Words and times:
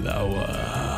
flower. 0.00 0.89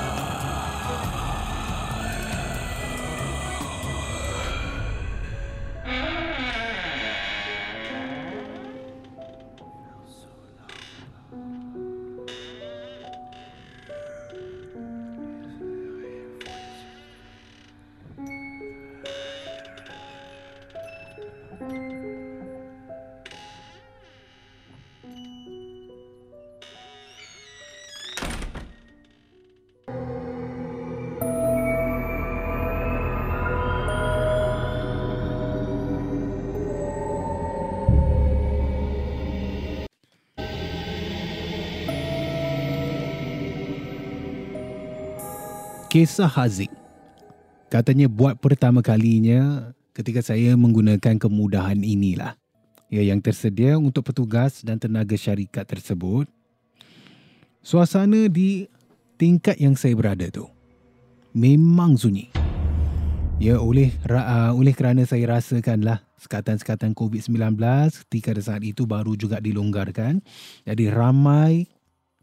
Kisah 45.93 46.25
Haziq 46.25 46.73
Katanya 47.69 48.09
buat 48.09 48.41
pertama 48.41 48.81
kalinya 48.81 49.77
ketika 49.93 50.25
saya 50.25 50.57
menggunakan 50.57 51.21
kemudahan 51.21 51.85
inilah. 51.85 52.33
Ya, 52.89 53.05
yang 53.05 53.21
tersedia 53.21 53.77
untuk 53.77 54.09
petugas 54.09 54.65
dan 54.65 54.81
tenaga 54.81 55.13
syarikat 55.21 55.69
tersebut. 55.69 56.33
Suasana 57.61 58.25
di 58.33 58.73
tingkat 59.21 59.61
yang 59.61 59.77
saya 59.77 59.93
berada 59.93 60.33
tu 60.33 60.49
memang 61.37 62.01
sunyi. 62.01 62.33
Ya, 63.37 63.61
oleh 63.61 63.93
uh, 64.09 64.57
oleh 64.57 64.73
kerana 64.73 65.05
saya 65.05 65.29
rasakanlah 65.37 66.09
sekatan-sekatan 66.17 66.97
COVID-19 66.97 67.37
ketika 68.09 68.33
saat 68.41 68.65
itu 68.65 68.89
baru 68.89 69.13
juga 69.13 69.45
dilonggarkan. 69.45 70.25
Jadi 70.65 70.89
ramai 70.89 71.69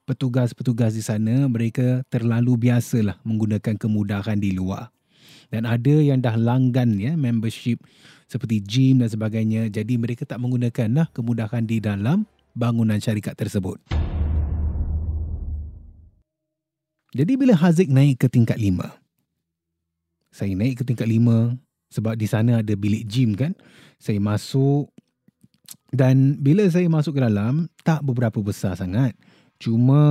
petugas-petugas 0.10 0.98
di 0.98 1.06
sana 1.06 1.46
mereka 1.46 2.02
terlalu 2.10 2.66
biasalah 2.66 3.22
menggunakan 3.22 3.78
kemudahan 3.78 4.42
di 4.42 4.58
luar. 4.58 4.90
Dan 5.54 5.70
ada 5.70 5.96
yang 6.02 6.18
dah 6.18 6.34
langgan 6.34 6.98
ya 6.98 7.14
membership 7.14 7.86
seperti 8.26 8.62
gym 8.66 9.06
dan 9.06 9.10
sebagainya. 9.10 9.70
Jadi 9.70 10.02
mereka 10.02 10.26
tak 10.26 10.42
menggunakanlah 10.42 11.14
kemudahan 11.14 11.62
di 11.66 11.78
dalam 11.78 12.26
bangunan 12.58 12.98
syarikat 12.98 13.38
tersebut. 13.38 13.78
Jadi 17.14 17.34
bila 17.38 17.58
Haziq 17.58 17.90
naik 17.90 18.22
ke 18.22 18.28
tingkat 18.30 18.62
lima, 18.62 18.94
saya 20.30 20.54
naik 20.54 20.82
ke 20.82 20.84
tingkat 20.86 21.10
lima 21.10 21.58
sebab 21.90 22.14
di 22.14 22.30
sana 22.30 22.62
ada 22.62 22.74
bilik 22.78 23.06
gym 23.10 23.34
kan. 23.34 23.58
Saya 23.98 24.22
masuk 24.22 24.94
dan 25.90 26.38
bila 26.38 26.70
saya 26.70 26.86
masuk 26.86 27.18
ke 27.18 27.22
dalam 27.26 27.66
tak 27.82 28.06
beberapa 28.06 28.38
besar 28.46 28.78
sangat. 28.78 29.18
Cuma 29.60 30.04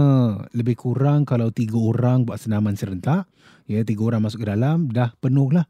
lebih 0.53 0.76
kurang 0.76 1.25
kalau 1.25 1.48
tiga 1.48 1.81
orang 1.81 2.28
buat 2.28 2.36
senaman 2.36 2.76
serentak, 2.76 3.25
ya 3.64 3.81
tiga 3.81 4.04
orang 4.04 4.20
masuk 4.20 4.44
ke 4.44 4.48
dalam, 4.53 4.92
dah 4.92 5.16
penuh 5.25 5.48
lah. 5.48 5.64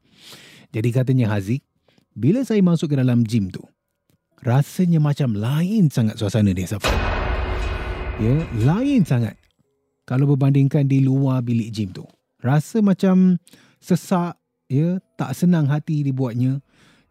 Jadi 0.75 0.91
katanya 0.91 1.31
Haziq, 1.31 1.62
bila 2.11 2.43
saya 2.43 2.59
masuk 2.59 2.91
ke 2.91 2.97
dalam 2.99 3.22
gym 3.22 3.55
tu, 3.55 3.62
rasanya 4.43 4.99
macam 4.99 5.31
lain 5.31 5.94
sangat 5.94 6.19
suasana 6.19 6.50
dia, 6.50 6.67
Safar. 6.67 6.91
Ya, 8.19 8.34
lain 8.67 9.06
sangat. 9.06 9.38
Kalau 10.03 10.27
berbandingkan 10.27 10.91
di 10.91 11.06
luar 11.06 11.47
bilik 11.47 11.71
gym 11.71 11.94
tu. 11.94 12.03
Rasa 12.43 12.83
macam 12.83 13.38
sesak, 13.78 14.34
ya, 14.67 14.99
tak 15.15 15.38
senang 15.38 15.71
hati 15.71 16.03
dibuatnya. 16.03 16.59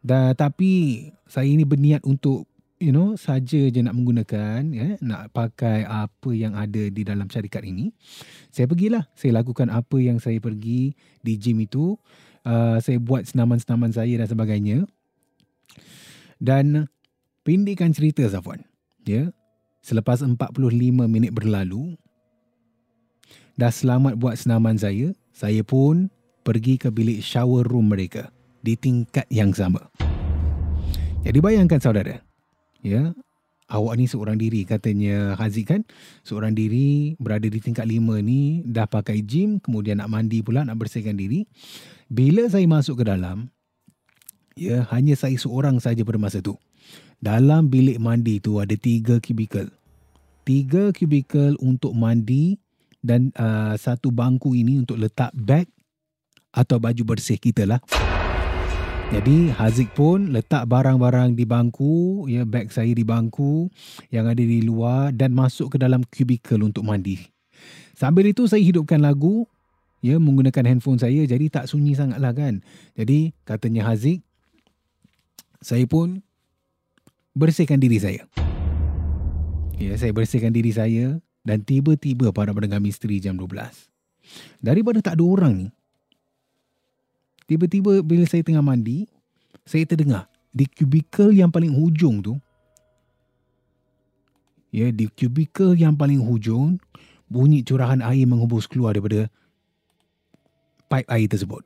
Dan, 0.03 0.35
tapi 0.35 1.07
saya 1.31 1.47
ini 1.47 1.63
berniat 1.63 2.03
untuk 2.03 2.43
you 2.77 2.93
know 2.93 3.17
saja 3.17 3.69
je 3.69 3.79
nak 3.81 3.97
menggunakan 3.97 4.61
ya 4.69 4.97
nak 5.01 5.33
pakai 5.33 5.85
apa 5.85 6.29
yang 6.33 6.53
ada 6.53 6.89
di 6.89 7.01
dalam 7.01 7.25
syarikat 7.29 7.65
ini 7.65 7.93
saya 8.57 8.65
pergilah. 8.65 9.05
Saya 9.13 9.37
lakukan 9.37 9.69
apa 9.69 10.01
yang 10.01 10.17
saya 10.17 10.41
pergi 10.41 10.97
di 11.21 11.33
gym 11.37 11.61
itu. 11.61 11.93
Uh, 12.41 12.81
saya 12.81 12.97
buat 12.97 13.27
senaman-senaman 13.29 13.93
saya 13.93 14.17
dan 14.17 14.25
sebagainya. 14.25 14.77
Dan 16.41 16.89
pendekkan 17.45 17.93
cerita 17.93 18.25
Zafwan 18.25 18.65
ya. 19.05 19.29
Selepas 19.85 20.25
45 20.25 20.57
minit 21.05 21.31
berlalu 21.31 21.95
dah 23.61 23.69
selamat 23.69 24.17
buat 24.17 24.35
senaman 24.35 24.75
saya 24.77 25.15
saya 25.31 25.61
pun 25.61 26.09
pergi 26.41 26.81
ke 26.81 26.89
bilik 26.89 27.21
shower 27.21 27.61
room 27.63 27.93
mereka 27.93 28.33
di 28.65 28.73
tingkat 28.73 29.29
yang 29.29 29.53
sama. 29.53 29.85
Jadi 31.21 31.39
bayangkan 31.39 31.77
saudara 31.77 32.26
ya. 32.81 33.13
Awak 33.67 33.99
ni 33.99 34.07
seorang 34.07 34.39
diri 34.39 34.63
katanya 34.63 35.35
Haziq 35.35 35.67
kan? 35.67 35.83
Seorang 36.23 36.55
diri 36.55 37.19
berada 37.19 37.51
di 37.51 37.59
tingkat 37.59 37.83
lima 37.83 38.15
ni 38.23 38.63
dah 38.63 38.87
pakai 38.87 39.19
gym 39.19 39.59
kemudian 39.59 39.99
nak 39.99 40.07
mandi 40.07 40.39
pula 40.39 40.63
nak 40.63 40.79
bersihkan 40.79 41.19
diri. 41.19 41.43
Bila 42.07 42.47
saya 42.47 42.63
masuk 42.63 43.03
ke 43.03 43.11
dalam 43.11 43.51
ya 44.55 44.87
hanya 44.95 45.19
saya 45.19 45.35
seorang 45.35 45.83
saja 45.83 46.07
pada 46.07 46.15
masa 46.15 46.39
tu. 46.39 46.55
Dalam 47.19 47.67
bilik 47.67 47.99
mandi 47.99 48.39
tu 48.39 48.63
ada 48.63 48.71
tiga 48.79 49.19
kubikel. 49.19 49.67
Tiga 50.47 50.95
kubikel 50.95 51.59
untuk 51.59 51.91
mandi 51.91 52.55
dan 53.03 53.35
uh, 53.35 53.75
satu 53.75 54.15
bangku 54.15 54.55
ini 54.55 54.79
untuk 54.79 54.95
letak 54.95 55.35
beg 55.35 55.67
atau 56.55 56.79
baju 56.79 57.03
bersih 57.03 57.35
kita 57.35 57.67
lah 57.67 57.83
jadi 59.07 59.55
Haziq 59.55 59.95
pun 59.95 60.35
letak 60.35 60.67
barang-barang 60.67 61.39
di 61.39 61.47
bangku, 61.47 62.27
ya 62.27 62.43
beg 62.43 62.67
saya 62.75 62.91
di 62.91 63.07
bangku 63.07 63.71
yang 64.11 64.27
ada 64.27 64.43
di 64.43 64.59
luar 64.59 65.15
dan 65.15 65.31
masuk 65.31 65.75
ke 65.75 65.77
dalam 65.79 66.03
kubikel 66.03 66.59
untuk 66.59 66.83
mandi. 66.83 67.15
Sambil 67.95 68.27
itu 68.27 68.51
saya 68.51 68.59
hidupkan 68.59 68.99
lagu, 68.99 69.47
ya 70.03 70.19
menggunakan 70.19 70.75
handphone 70.75 70.99
saya 70.99 71.23
jadi 71.23 71.47
tak 71.47 71.71
sunyi 71.71 71.95
sangatlah 71.95 72.35
kan. 72.35 72.59
Jadi 72.99 73.31
katanya 73.47 73.87
Haziq, 73.87 74.19
saya 75.63 75.87
pun 75.87 76.19
bersihkan 77.31 77.79
diri 77.79 78.03
saya. 78.03 78.27
Ya, 79.79 79.95
saya 79.95 80.11
bersihkan 80.11 80.51
diri 80.51 80.75
saya 80.75 81.23
dan 81.47 81.63
tiba-tiba 81.63 82.35
para 82.35 82.51
pendengar 82.51 82.83
misteri 82.83 83.23
jam 83.23 83.39
12. 83.39 83.47
Daripada 84.59 84.99
tak 84.99 85.15
ada 85.15 85.23
orang 85.23 85.53
ni, 85.55 85.67
tiba-tiba 87.47 88.03
bila 88.03 88.27
saya 88.27 88.43
tengah 88.43 88.61
mandi, 88.61 89.07
saya 89.63 89.87
terdengar 89.87 90.27
di 90.51 90.67
kubikel 90.67 91.31
yang 91.31 91.49
paling 91.49 91.71
hujung 91.71 92.19
tu, 92.19 92.35
ya, 94.69 94.91
di 94.91 95.07
kubikel 95.07 95.73
yang 95.73 95.95
paling 95.95 96.19
hujung, 96.19 96.77
bunyi 97.31 97.63
curahan 97.63 98.03
air 98.03 98.27
menghembus 98.27 98.67
keluar 98.67 98.93
daripada 98.93 99.31
pipe 100.91 101.07
air 101.07 101.27
tersebut. 101.27 101.63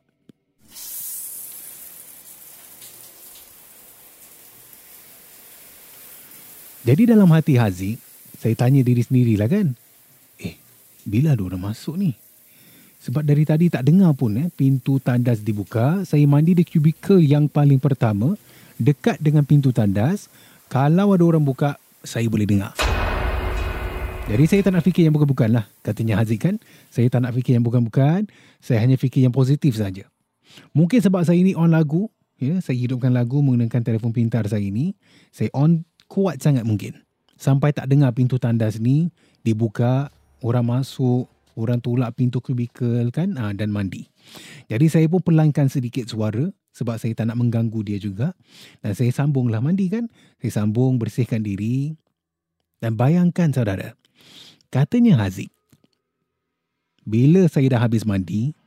Jadi 6.81 7.05
dalam 7.05 7.29
hati 7.29 7.61
Haziq, 7.61 8.01
saya 8.41 8.57
tanya 8.57 8.81
diri 8.81 9.05
sendirilah 9.05 9.45
kan. 9.45 9.77
Eh, 10.41 10.57
bila 11.05 11.37
ada 11.37 11.45
orang 11.45 11.61
masuk 11.61 11.93
ni? 11.93 12.17
Sebab 13.01 13.25
dari 13.25 13.41
tadi 13.49 13.65
tak 13.65 13.81
dengar 13.81 14.13
pun 14.13 14.37
eh, 14.37 14.53
pintu 14.53 15.01
tandas 15.01 15.41
dibuka. 15.41 16.05
Saya 16.05 16.21
mandi 16.29 16.53
di 16.53 16.61
kubikel 16.61 17.17
yang 17.17 17.49
paling 17.49 17.81
pertama. 17.81 18.37
Dekat 18.77 19.17
dengan 19.17 19.41
pintu 19.41 19.73
tandas. 19.73 20.29
Kalau 20.69 21.09
ada 21.17 21.23
orang 21.25 21.41
buka, 21.41 21.81
saya 22.05 22.29
boleh 22.29 22.45
dengar. 22.45 22.77
Jadi 24.29 24.45
saya 24.45 24.61
tak 24.61 24.77
nak 24.77 24.85
fikir 24.85 25.09
yang 25.09 25.17
bukan-bukan 25.17 25.49
lah. 25.49 25.65
Katanya 25.81 26.21
Haziq 26.21 26.45
kan. 26.45 26.55
Saya 26.93 27.09
tak 27.09 27.25
nak 27.25 27.33
fikir 27.33 27.57
yang 27.57 27.65
bukan-bukan. 27.65 28.29
Saya 28.61 28.77
hanya 28.85 29.01
fikir 29.01 29.25
yang 29.25 29.33
positif 29.33 29.81
saja. 29.81 30.05
Mungkin 30.77 31.01
sebab 31.01 31.25
saya 31.25 31.41
ini 31.41 31.57
on 31.57 31.73
lagu. 31.73 32.05
Ya, 32.37 32.61
saya 32.61 32.77
hidupkan 32.77 33.13
lagu 33.13 33.41
menggunakan 33.41 33.81
telefon 33.81 34.13
pintar 34.13 34.45
saya 34.45 34.61
ini. 34.61 34.93
Saya 35.33 35.49
on 35.57 35.89
kuat 36.05 36.37
sangat 36.37 36.69
mungkin. 36.69 37.01
Sampai 37.33 37.73
tak 37.73 37.89
dengar 37.89 38.13
pintu 38.13 38.37
tandas 38.37 38.77
ni 38.77 39.09
dibuka, 39.41 40.13
orang 40.45 40.69
masuk, 40.69 41.30
orang 41.59 41.83
tolak 41.83 42.15
pintu 42.15 42.39
kubikel 42.39 43.11
kan 43.11 43.35
ha, 43.35 43.51
dan 43.51 43.71
mandi. 43.73 44.07
Jadi 44.71 44.85
saya 44.87 45.05
pun 45.11 45.19
pelankan 45.23 45.67
sedikit 45.67 46.07
suara 46.07 46.51
sebab 46.71 46.95
saya 46.95 47.11
tak 47.11 47.27
nak 47.27 47.37
mengganggu 47.39 47.83
dia 47.83 47.99
juga. 47.99 48.31
Dan 48.79 48.95
saya 48.95 49.11
sambunglah 49.11 49.59
mandi 49.59 49.91
kan. 49.91 50.07
Saya 50.39 50.63
sambung 50.63 50.95
bersihkan 50.97 51.43
diri. 51.43 51.95
Dan 52.81 52.97
bayangkan 52.97 53.53
saudara, 53.53 53.93
katanya 54.73 55.21
Haziq, 55.21 55.53
bila 57.05 57.45
saya 57.45 57.69
dah 57.77 57.81
habis 57.85 58.01
mandi, 58.09 58.57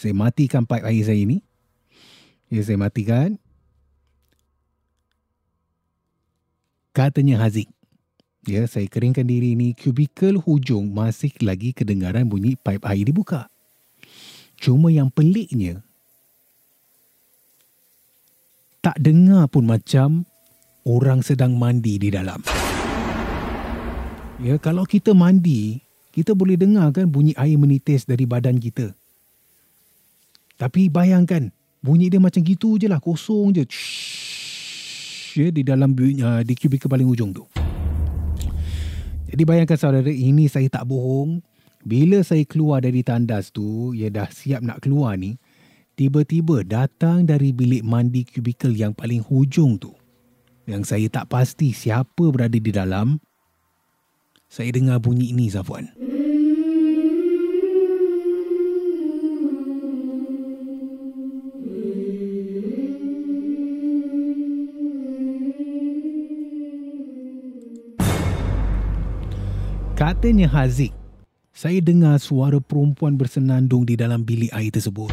saya 0.00 0.16
matikan 0.16 0.64
pipe 0.64 0.86
air 0.88 1.04
saya 1.04 1.20
ni. 1.20 1.44
Ya, 2.48 2.64
saya 2.64 2.80
matikan. 2.80 3.36
Katanya 6.96 7.40
Haziq. 7.40 7.68
Ya, 8.42 8.66
saya 8.66 8.90
keringkan 8.90 9.22
diri 9.22 9.54
ni, 9.54 9.70
kubikel 9.70 10.34
hujung 10.34 10.90
masih 10.90 11.30
lagi 11.46 11.70
kedengaran 11.70 12.26
bunyi 12.26 12.58
pipe 12.58 12.82
air 12.82 13.06
dibuka. 13.06 13.46
Cuma 14.58 14.90
yang 14.90 15.14
peliknya, 15.14 15.78
tak 18.82 18.98
dengar 18.98 19.46
pun 19.46 19.62
macam 19.62 20.26
orang 20.82 21.22
sedang 21.22 21.54
mandi 21.54 22.02
di 22.02 22.10
dalam. 22.10 22.42
Ya, 24.42 24.58
kalau 24.58 24.90
kita 24.90 25.14
mandi, 25.14 25.78
kita 26.10 26.34
boleh 26.34 26.58
dengar 26.58 26.90
kan 26.90 27.06
bunyi 27.06 27.38
air 27.38 27.54
menitis 27.54 28.02
dari 28.02 28.26
badan 28.26 28.58
kita. 28.58 28.90
Tapi 30.58 30.90
bayangkan, 30.90 31.54
bunyi 31.78 32.10
dia 32.10 32.18
macam 32.18 32.42
gitu 32.42 32.74
je 32.74 32.90
lah, 32.90 32.98
kosong 32.98 33.54
je. 33.54 33.62
Shhh 33.70 34.32
ya 35.32 35.48
di 35.48 35.64
dalam 35.64 35.96
uh, 35.96 36.42
di 36.44 36.54
kubikel 36.56 36.90
paling 36.90 37.08
ujung 37.08 37.32
tu. 37.32 37.44
Jadi 39.32 39.48
bayangkan 39.48 39.80
saudara, 39.80 40.12
ini 40.12 40.44
saya 40.44 40.68
tak 40.68 40.84
bohong. 40.84 41.40
Bila 41.88 42.20
saya 42.20 42.44
keluar 42.44 42.84
dari 42.84 43.00
tandas 43.00 43.48
tu, 43.48 43.96
ya 43.96 44.12
dah 44.12 44.28
siap 44.28 44.60
nak 44.60 44.84
keluar 44.84 45.16
ni, 45.16 45.40
tiba-tiba 45.96 46.60
datang 46.60 47.24
dari 47.24 47.48
bilik 47.48 47.80
mandi 47.80 48.28
kubikel 48.28 48.76
yang 48.76 48.92
paling 48.92 49.24
hujung 49.24 49.80
tu. 49.80 49.96
Yang 50.68 50.82
saya 50.84 51.06
tak 51.08 51.32
pasti 51.32 51.72
siapa 51.72 52.28
berada 52.28 52.60
di 52.60 52.68
dalam. 52.68 53.16
Saya 54.52 54.68
dengar 54.68 55.00
bunyi 55.00 55.32
ini, 55.32 55.48
Zafuan. 55.48 56.11
Katanya 70.12 70.44
Haziq, 70.44 70.92
saya 71.56 71.80
dengar 71.80 72.20
suara 72.20 72.60
perempuan 72.60 73.16
bersenandung 73.16 73.88
di 73.88 73.96
dalam 73.96 74.20
bilik 74.28 74.52
air 74.52 74.68
tersebut. 74.68 75.08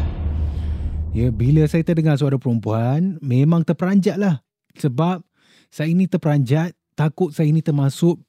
Ya, 1.15 1.31
bila 1.31 1.63
saya 1.71 1.87
terdengar 1.87 2.19
suara 2.19 2.35
perempuan, 2.35 3.15
memang 3.23 3.63
terperanjat 3.63 4.19
lah. 4.19 4.43
Sebab 4.75 5.23
saya 5.71 5.87
ini 5.87 6.03
terperanjat, 6.03 6.75
takut 6.99 7.31
saya 7.31 7.47
ini 7.47 7.63
termasuk 7.63 8.19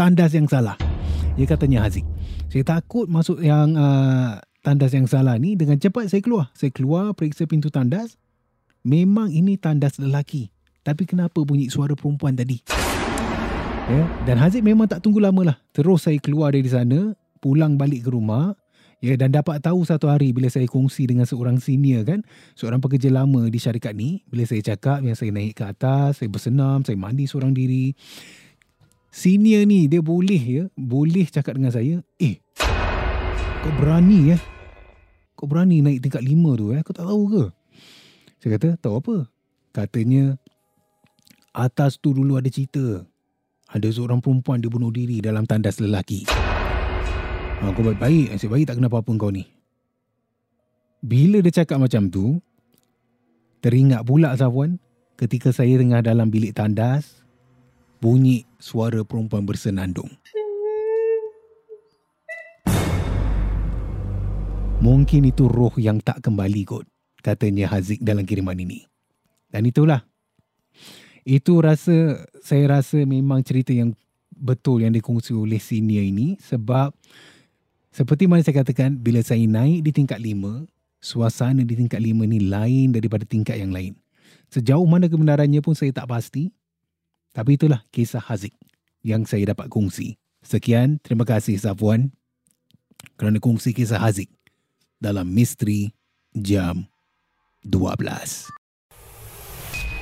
tandas 0.00 0.32
yang 0.32 0.48
salah. 0.48 0.80
Ya 1.36 1.44
katanya 1.44 1.84
Haziq. 1.84 2.08
Saya 2.48 2.64
takut 2.64 3.04
masuk 3.04 3.44
yang 3.44 3.76
uh, 3.76 4.40
tandas 4.64 4.96
yang 4.96 5.04
salah 5.04 5.36
ni 5.36 5.60
dengan 5.60 5.76
cepat 5.76 6.08
saya 6.08 6.24
keluar. 6.24 6.48
Saya 6.56 6.72
keluar 6.72 7.12
periksa 7.12 7.44
pintu 7.44 7.68
tandas. 7.68 8.16
Memang 8.80 9.28
ini 9.28 9.60
tandas 9.60 10.00
lelaki. 10.00 10.48
Tapi 10.80 11.04
kenapa 11.04 11.36
bunyi 11.44 11.68
suara 11.68 11.92
perempuan 11.92 12.32
tadi? 12.32 12.64
Ya, 13.88 14.02
dan 14.28 14.36
Haziq 14.36 14.60
memang 14.60 14.90
tak 14.90 15.00
tunggu 15.00 15.22
lama 15.22 15.54
lah. 15.54 15.56
Terus 15.72 16.04
saya 16.04 16.20
keluar 16.20 16.52
dari 16.52 16.68
sana, 16.68 17.16
pulang 17.40 17.80
balik 17.80 18.04
ke 18.04 18.10
rumah. 18.12 18.52
Ya, 19.00 19.16
dan 19.16 19.32
dapat 19.32 19.64
tahu 19.64 19.80
satu 19.88 20.12
hari 20.12 20.36
bila 20.36 20.52
saya 20.52 20.68
kongsi 20.68 21.08
dengan 21.08 21.24
seorang 21.24 21.56
senior 21.56 22.04
kan, 22.04 22.20
seorang 22.52 22.84
pekerja 22.84 23.08
lama 23.08 23.48
di 23.48 23.56
syarikat 23.56 23.96
ni, 23.96 24.20
bila 24.28 24.44
saya 24.44 24.60
cakap 24.60 25.00
yang 25.00 25.16
saya 25.16 25.32
naik 25.32 25.56
ke 25.56 25.64
atas, 25.64 26.20
saya 26.20 26.28
bersenam, 26.28 26.84
saya 26.84 27.00
mandi 27.00 27.24
seorang 27.24 27.56
diri. 27.56 27.96
Senior 29.08 29.64
ni 29.64 29.88
dia 29.88 30.04
boleh 30.04 30.42
ya, 30.44 30.64
boleh 30.76 31.24
cakap 31.32 31.56
dengan 31.56 31.72
saya, 31.72 32.04
"Eh, 32.20 32.44
kau 33.64 33.72
berani 33.80 34.36
ya? 34.36 34.38
Kau 35.32 35.48
berani 35.48 35.80
naik 35.80 36.04
tingkat 36.04 36.20
lima 36.20 36.52
tu 36.60 36.76
eh? 36.76 36.84
Kau 36.84 36.92
tak 36.92 37.08
tahu 37.08 37.24
ke?" 37.32 37.44
Saya 38.44 38.60
kata, 38.60 38.68
"Tahu 38.84 38.94
apa?" 39.00 39.16
Katanya, 39.72 40.36
"Atas 41.56 41.96
tu 41.96 42.12
dulu 42.12 42.36
ada 42.36 42.52
cerita." 42.52 43.08
Ada 43.70 43.86
seorang 43.86 44.18
perempuan 44.18 44.58
dia 44.58 44.66
bunuh 44.66 44.90
diri 44.90 45.22
dalam 45.22 45.46
tandas 45.46 45.78
lelaki. 45.78 46.26
Ha, 46.26 47.70
kau 47.70 47.86
baik-baik, 47.86 48.34
nasib 48.34 48.50
baik 48.50 48.66
tak 48.66 48.82
kena 48.82 48.90
apa-apa 48.90 49.10
kau 49.14 49.30
ni. 49.30 49.46
Bila 51.00 51.38
dia 51.38 51.62
cakap 51.62 51.78
macam 51.78 52.10
tu, 52.10 52.42
teringat 53.62 54.02
pula 54.02 54.34
Safwan 54.34 54.82
ketika 55.14 55.54
saya 55.54 55.78
tengah 55.78 56.02
dalam 56.02 56.28
bilik 56.28 56.50
tandas, 56.50 57.22
bunyi 58.02 58.42
suara 58.58 59.06
perempuan 59.06 59.46
bersenandung. 59.46 60.10
Mungkin 64.80 65.28
itu 65.28 65.44
roh 65.44 65.76
yang 65.76 66.00
tak 66.00 66.24
kembali 66.24 66.64
kot, 66.64 66.88
katanya 67.20 67.68
Haziq 67.68 68.00
dalam 68.00 68.24
kiriman 68.24 68.56
ini. 68.56 68.88
Dan 69.52 69.68
itulah 69.68 70.00
itu 71.24 71.60
rasa 71.60 72.24
saya 72.40 72.80
rasa 72.80 73.04
memang 73.04 73.44
cerita 73.44 73.74
yang 73.74 73.92
betul 74.32 74.80
yang 74.80 74.94
dikongsi 74.94 75.36
oleh 75.36 75.60
senior 75.60 76.00
ini 76.00 76.40
sebab 76.40 76.94
seperti 77.92 78.30
mana 78.30 78.40
saya 78.40 78.62
katakan 78.62 78.96
bila 78.96 79.20
saya 79.20 79.44
naik 79.44 79.84
di 79.84 79.90
tingkat 79.92 80.22
lima 80.22 80.64
suasana 81.02 81.64
di 81.64 81.74
tingkat 81.76 82.00
lima 82.00 82.24
ni 82.24 82.40
lain 82.40 82.92
daripada 82.92 83.24
tingkat 83.28 83.60
yang 83.60 83.72
lain. 83.72 83.96
Sejauh 84.50 84.84
mana 84.86 85.06
kebenarannya 85.06 85.60
pun 85.62 85.76
saya 85.76 85.92
tak 85.92 86.08
pasti 86.08 86.52
tapi 87.30 87.54
itulah 87.54 87.84
kisah 87.94 88.22
Haziq 88.22 88.54
yang 89.04 89.24
saya 89.28 89.52
dapat 89.52 89.70
kongsi. 89.70 90.16
Sekian 90.40 90.98
terima 91.04 91.28
kasih 91.28 91.60
Safwan 91.60 92.12
kerana 93.20 93.36
kongsi 93.42 93.76
kisah 93.76 94.00
Haziq 94.00 94.32
dalam 95.00 95.28
misteri 95.28 95.92
jam 96.36 96.88
12 97.64 98.59